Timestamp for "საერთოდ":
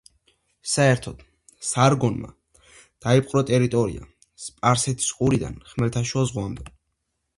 0.69-1.19